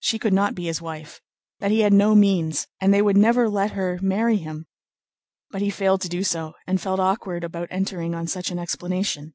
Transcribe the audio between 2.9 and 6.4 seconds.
they would never let her marry him. But he failed to do